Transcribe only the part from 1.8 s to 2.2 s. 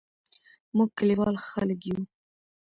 یو